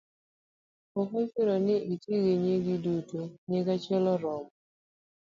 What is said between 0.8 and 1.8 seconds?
ok ochuno ni